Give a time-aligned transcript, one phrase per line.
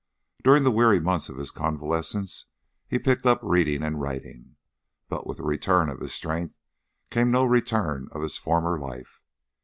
[0.43, 2.45] During the weary months of his convalescence
[2.87, 4.55] he picked up reading and writing,
[5.09, 6.55] but with the return of his strength
[7.11, 9.21] came no return of his former life.